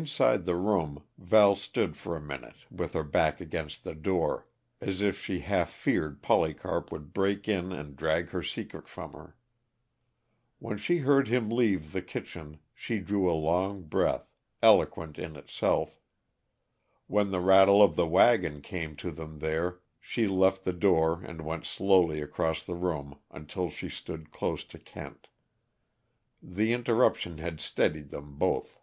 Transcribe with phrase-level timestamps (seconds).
[0.00, 4.48] Inside the room, Val stood for a minute with her back against the door,
[4.80, 9.36] as if she half feared Polycarp would break in and drag her secret from her.
[10.58, 14.32] When she heard him leave the kitchen she drew a long breath,
[14.62, 16.00] eloquent in itself:
[17.06, 21.42] when the rattle of the wagon came to them there, she left the door and
[21.42, 25.28] went slowly across the room until she stood close to Kent.
[26.42, 28.78] The interruption had steadied them both.